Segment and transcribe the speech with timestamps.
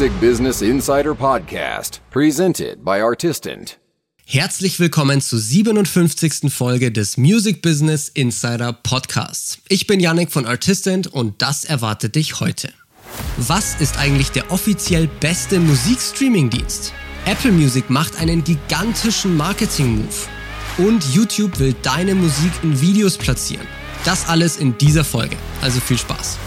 [0.00, 3.78] Music Business Insider Podcast, presented by Artistant.
[4.24, 6.50] Herzlich willkommen zur 57.
[6.50, 9.58] Folge des Music Business Insider Podcasts.
[9.68, 12.72] Ich bin Yannick von Artistant und das erwartet dich heute.
[13.36, 16.94] Was ist eigentlich der offiziell beste Musikstreaming-Dienst?
[17.26, 20.08] Apple Music macht einen gigantischen Marketing-Move.
[20.78, 23.66] Und YouTube will deine Musik in Videos platzieren.
[24.06, 25.36] Das alles in dieser Folge.
[25.60, 26.38] Also viel Spaß.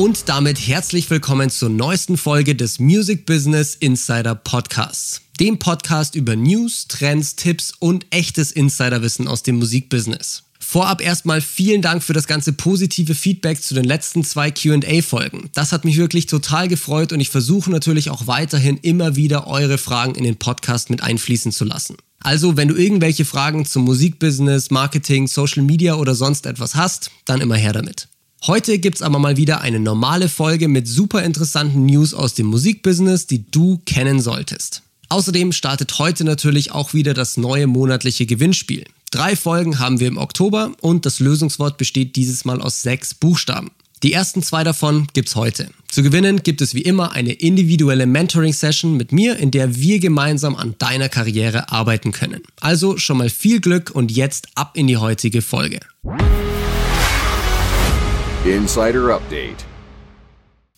[0.00, 5.20] Und damit herzlich willkommen zur neuesten Folge des Music Business Insider Podcasts.
[5.38, 10.44] Dem Podcast über News, Trends, Tipps und echtes Insiderwissen aus dem Musikbusiness.
[10.58, 15.50] Vorab erstmal vielen Dank für das ganze positive Feedback zu den letzten zwei QA-Folgen.
[15.52, 19.76] Das hat mich wirklich total gefreut und ich versuche natürlich auch weiterhin immer wieder eure
[19.76, 21.96] Fragen in den Podcast mit einfließen zu lassen.
[22.20, 27.42] Also, wenn du irgendwelche Fragen zum Musikbusiness, Marketing, Social Media oder sonst etwas hast, dann
[27.42, 28.08] immer her damit.
[28.46, 33.26] Heute gibt's aber mal wieder eine normale Folge mit super interessanten News aus dem Musikbusiness,
[33.26, 34.82] die du kennen solltest.
[35.10, 38.84] Außerdem startet heute natürlich auch wieder das neue monatliche Gewinnspiel.
[39.10, 43.72] Drei Folgen haben wir im Oktober und das Lösungswort besteht dieses Mal aus sechs Buchstaben.
[44.02, 45.68] Die ersten zwei davon gibt's heute.
[45.90, 50.56] Zu gewinnen gibt es wie immer eine individuelle Mentoring-Session mit mir, in der wir gemeinsam
[50.56, 52.40] an deiner Karriere arbeiten können.
[52.60, 55.80] Also schon mal viel Glück und jetzt ab in die heutige Folge.
[58.46, 59.66] Insider Update.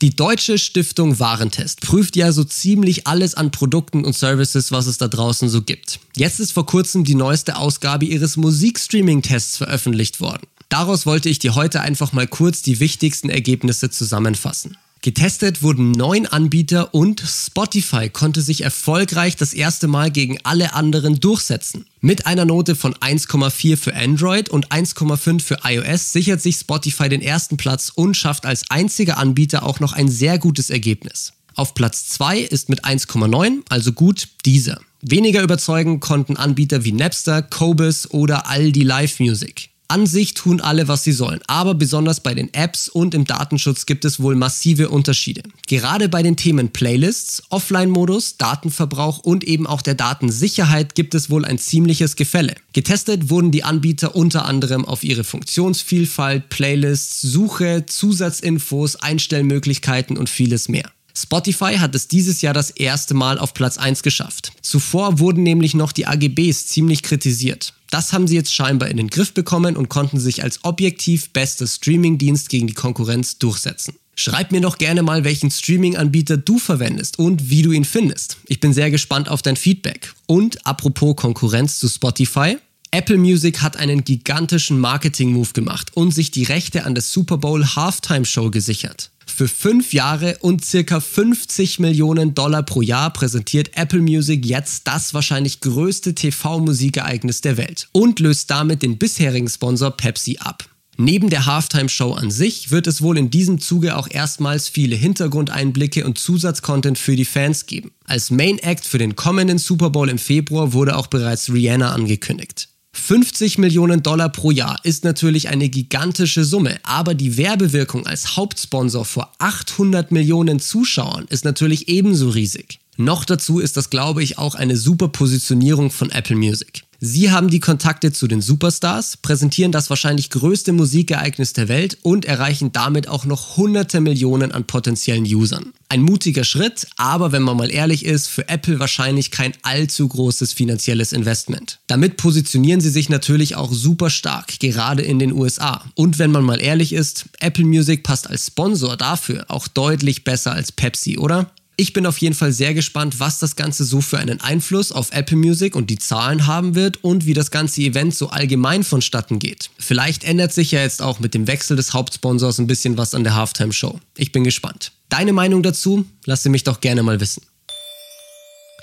[0.00, 4.98] Die deutsche Stiftung Warentest prüft ja so ziemlich alles an Produkten und Services, was es
[4.98, 6.00] da draußen so gibt.
[6.16, 10.48] Jetzt ist vor kurzem die neueste Ausgabe ihres Musikstreaming-Tests veröffentlicht worden.
[10.70, 14.77] Daraus wollte ich dir heute einfach mal kurz die wichtigsten Ergebnisse zusammenfassen.
[15.05, 21.19] Getestet wurden neun Anbieter und Spotify konnte sich erfolgreich das erste Mal gegen alle anderen
[21.19, 21.86] durchsetzen.
[22.00, 27.20] Mit einer Note von 1,4 für Android und 1,5 für iOS sichert sich Spotify den
[27.20, 31.33] ersten Platz und schafft als einziger Anbieter auch noch ein sehr gutes Ergebnis.
[31.56, 34.80] Auf Platz 2 ist mit 1,9, also gut, dieser.
[35.01, 39.71] Weniger überzeugen konnten Anbieter wie Napster, Cobus oder Aldi Live Music.
[39.92, 43.85] An sich tun alle, was sie sollen, aber besonders bei den Apps und im Datenschutz
[43.85, 45.42] gibt es wohl massive Unterschiede.
[45.67, 51.45] Gerade bei den Themen Playlists, Offline-Modus, Datenverbrauch und eben auch der Datensicherheit gibt es wohl
[51.45, 52.55] ein ziemliches Gefälle.
[52.73, 60.70] Getestet wurden die Anbieter unter anderem auf ihre Funktionsvielfalt, Playlists, Suche, Zusatzinfos, Einstellmöglichkeiten und vieles
[60.70, 60.91] mehr.
[61.14, 64.52] Spotify hat es dieses Jahr das erste Mal auf Platz 1 geschafft.
[64.62, 67.74] Zuvor wurden nämlich noch die AGBs ziemlich kritisiert.
[67.90, 71.67] Das haben sie jetzt scheinbar in den Griff bekommen und konnten sich als objektiv bester
[71.67, 73.95] Streamingdienst gegen die Konkurrenz durchsetzen.
[74.14, 78.39] Schreib mir doch gerne mal, welchen Streaming-Anbieter du verwendest und wie du ihn findest.
[78.46, 80.14] Ich bin sehr gespannt auf dein Feedback.
[80.27, 82.56] Und apropos Konkurrenz zu Spotify,
[82.90, 87.64] Apple Music hat einen gigantischen Marketing-Move gemacht und sich die Rechte an der Super Bowl
[87.64, 89.11] Halftime Show gesichert.
[89.35, 95.15] Für fünf Jahre und circa 50 Millionen Dollar pro Jahr präsentiert Apple Music jetzt das
[95.15, 100.69] wahrscheinlich größte TV-Musikereignis der Welt und löst damit den bisherigen Sponsor Pepsi ab.
[100.98, 106.05] Neben der Halftime-Show an sich wird es wohl in diesem Zuge auch erstmals viele Hintergrundeinblicke
[106.05, 107.91] und Zusatzcontent für die Fans geben.
[108.05, 112.69] Als Main Act für den kommenden Super Bowl im Februar wurde auch bereits Rihanna angekündigt.
[112.95, 119.05] 50 Millionen Dollar pro Jahr ist natürlich eine gigantische Summe, aber die Werbewirkung als Hauptsponsor
[119.05, 122.79] vor 800 Millionen Zuschauern ist natürlich ebenso riesig.
[122.97, 126.85] Noch dazu ist das, glaube ich, auch eine super Positionierung von Apple Music.
[127.05, 132.26] Sie haben die Kontakte zu den Superstars, präsentieren das wahrscheinlich größte Musikereignis der Welt und
[132.26, 135.73] erreichen damit auch noch hunderte Millionen an potenziellen Usern.
[135.88, 140.52] Ein mutiger Schritt, aber wenn man mal ehrlich ist, für Apple wahrscheinlich kein allzu großes
[140.52, 141.81] finanzielles Investment.
[141.88, 145.84] Damit positionieren sie sich natürlich auch super stark, gerade in den USA.
[145.96, 150.52] Und wenn man mal ehrlich ist, Apple Music passt als Sponsor dafür auch deutlich besser
[150.52, 151.50] als Pepsi, oder?
[151.76, 155.10] Ich bin auf jeden Fall sehr gespannt, was das Ganze so für einen Einfluss auf
[155.12, 159.38] Apple Music und die Zahlen haben wird und wie das ganze Event so allgemein vonstatten
[159.38, 159.70] geht.
[159.78, 163.24] Vielleicht ändert sich ja jetzt auch mit dem Wechsel des Hauptsponsors ein bisschen was an
[163.24, 163.98] der Halftime Show.
[164.16, 164.92] Ich bin gespannt.
[165.08, 166.04] Deine Meinung dazu?
[166.26, 167.42] Lass sie mich doch gerne mal wissen.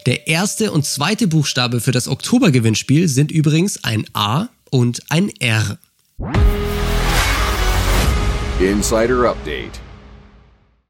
[0.07, 5.77] Der erste und zweite Buchstabe für das Oktober-Gewinnspiel sind übrigens ein A und ein R.
[8.59, 9.79] Insider Update.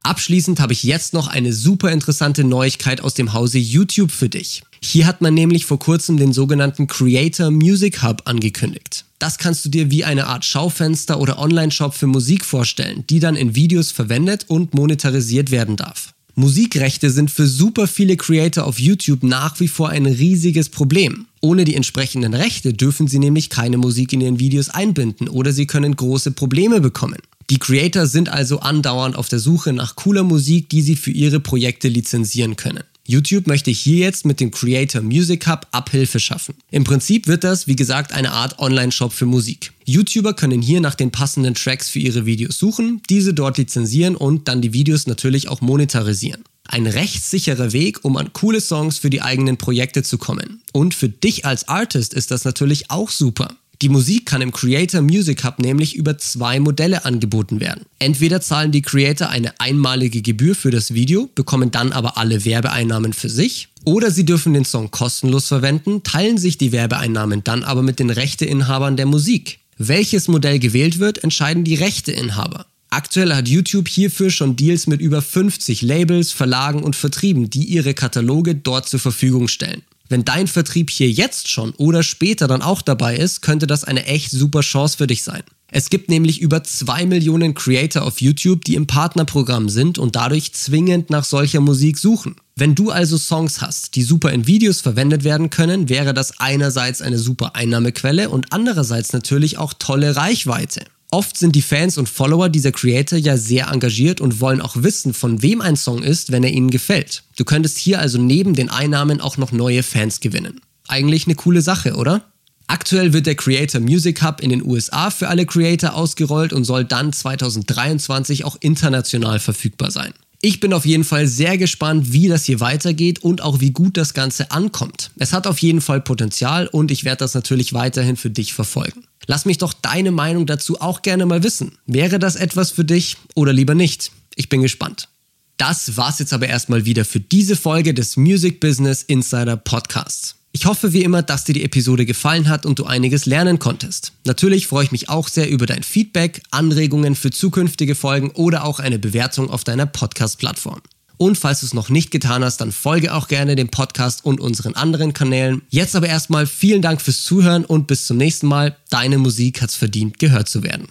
[0.02, 4.62] Abschließend habe ich jetzt noch eine super interessante Neuigkeit aus dem Hause YouTube für dich.
[4.82, 9.04] Hier hat man nämlich vor kurzem den sogenannten Creator Music Hub angekündigt.
[9.18, 13.36] Das kannst du dir wie eine Art Schaufenster oder Online-Shop für Musik vorstellen, die dann
[13.36, 16.14] in Videos verwendet und monetarisiert werden darf.
[16.34, 21.26] Musikrechte sind für super viele Creator auf YouTube nach wie vor ein riesiges Problem.
[21.42, 25.66] Ohne die entsprechenden Rechte dürfen sie nämlich keine Musik in ihren Videos einbinden oder sie
[25.66, 27.18] können große Probleme bekommen.
[27.50, 31.40] Die Creator sind also andauernd auf der Suche nach cooler Musik, die sie für ihre
[31.40, 32.84] Projekte lizenzieren können.
[33.04, 36.54] YouTube möchte hier jetzt mit dem Creator Music Hub Abhilfe schaffen.
[36.70, 39.72] Im Prinzip wird das, wie gesagt, eine Art Online-Shop für Musik.
[39.84, 44.46] YouTuber können hier nach den passenden Tracks für ihre Videos suchen, diese dort lizenzieren und
[44.46, 46.44] dann die Videos natürlich auch monetarisieren.
[46.68, 50.62] Ein rechtssicherer Weg, um an coole Songs für die eigenen Projekte zu kommen.
[50.72, 53.56] Und für dich als Artist ist das natürlich auch super.
[53.82, 57.86] Die Musik kann im Creator Music Hub nämlich über zwei Modelle angeboten werden.
[57.98, 63.14] Entweder zahlen die Creator eine einmalige Gebühr für das Video, bekommen dann aber alle Werbeeinnahmen
[63.14, 67.82] für sich, oder sie dürfen den Song kostenlos verwenden, teilen sich die Werbeeinnahmen dann aber
[67.82, 69.60] mit den Rechteinhabern der Musik.
[69.78, 72.66] Welches Modell gewählt wird, entscheiden die Rechteinhaber.
[72.90, 77.94] Aktuell hat YouTube hierfür schon Deals mit über 50 Labels, Verlagen und Vertrieben, die ihre
[77.94, 79.80] Kataloge dort zur Verfügung stellen.
[80.10, 84.06] Wenn dein Vertrieb hier jetzt schon oder später dann auch dabei ist, könnte das eine
[84.06, 85.44] echt super Chance für dich sein.
[85.68, 90.52] Es gibt nämlich über zwei Millionen Creator auf YouTube, die im Partnerprogramm sind und dadurch
[90.52, 92.34] zwingend nach solcher Musik suchen.
[92.56, 97.02] Wenn du also Songs hast, die super in Videos verwendet werden können, wäre das einerseits
[97.02, 100.82] eine super Einnahmequelle und andererseits natürlich auch tolle Reichweite.
[101.12, 105.12] Oft sind die Fans und Follower dieser Creator ja sehr engagiert und wollen auch wissen,
[105.12, 107.24] von wem ein Song ist, wenn er ihnen gefällt.
[107.36, 110.60] Du könntest hier also neben den Einnahmen auch noch neue Fans gewinnen.
[110.86, 112.24] Eigentlich eine coole Sache, oder?
[112.68, 116.84] Aktuell wird der Creator Music Hub in den USA für alle Creator ausgerollt und soll
[116.84, 120.12] dann 2023 auch international verfügbar sein.
[120.40, 123.96] Ich bin auf jeden Fall sehr gespannt, wie das hier weitergeht und auch wie gut
[123.96, 125.10] das Ganze ankommt.
[125.18, 129.04] Es hat auf jeden Fall Potenzial und ich werde das natürlich weiterhin für dich verfolgen.
[129.30, 131.78] Lass mich doch deine Meinung dazu auch gerne mal wissen.
[131.86, 134.10] Wäre das etwas für dich oder lieber nicht?
[134.34, 135.08] Ich bin gespannt.
[135.56, 140.34] Das war's jetzt aber erstmal wieder für diese Folge des Music Business Insider Podcasts.
[140.50, 144.14] Ich hoffe wie immer, dass dir die Episode gefallen hat und du einiges lernen konntest.
[144.24, 148.80] Natürlich freue ich mich auch sehr über dein Feedback, Anregungen für zukünftige Folgen oder auch
[148.80, 150.80] eine Bewertung auf deiner Podcast-Plattform.
[151.20, 154.40] Und falls du es noch nicht getan hast, dann folge auch gerne dem Podcast und
[154.40, 155.60] unseren anderen Kanälen.
[155.68, 158.74] Jetzt aber erstmal vielen Dank fürs Zuhören und bis zum nächsten Mal.
[158.88, 160.88] Deine Musik hat's verdient, gehört zu werden.